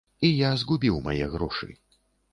І 0.27 0.29
я 0.35 0.49
згубіў 0.61 0.97
мае 1.09 1.25
грошы. 1.37 1.71